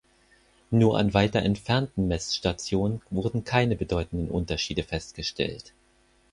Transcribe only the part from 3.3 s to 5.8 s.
keine bedeutenden Unterschiede festgestellt.